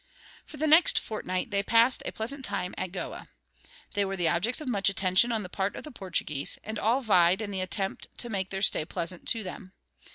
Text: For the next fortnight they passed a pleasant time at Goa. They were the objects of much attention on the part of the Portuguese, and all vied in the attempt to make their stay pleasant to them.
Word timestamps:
For 0.47 0.57
the 0.57 0.65
next 0.65 0.97
fortnight 0.97 1.51
they 1.51 1.61
passed 1.61 2.01
a 2.07 2.11
pleasant 2.11 2.43
time 2.43 2.73
at 2.75 2.91
Goa. 2.91 3.29
They 3.93 4.03
were 4.03 4.17
the 4.17 4.29
objects 4.29 4.59
of 4.59 4.67
much 4.67 4.89
attention 4.89 5.31
on 5.31 5.43
the 5.43 5.47
part 5.47 5.75
of 5.75 5.83
the 5.83 5.91
Portuguese, 5.91 6.57
and 6.63 6.79
all 6.79 7.01
vied 7.01 7.39
in 7.39 7.51
the 7.51 7.61
attempt 7.61 8.07
to 8.17 8.27
make 8.27 8.49
their 8.49 8.63
stay 8.63 8.83
pleasant 8.83 9.27
to 9.27 9.43
them. 9.43 9.73